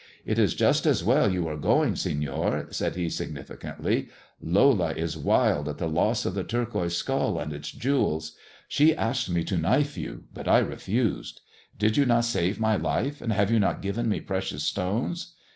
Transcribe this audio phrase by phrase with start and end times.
[0.25, 4.09] "It is just as well you are going, Seftor," said he signifi cantly:*^
[4.41, 8.31] Lola is wild at the loss of the turquoise skull and its jewels.
[8.67, 11.41] She asked me to knife you, but I refused.
[11.77, 15.35] Did you not save my life, and have you not given me precious stones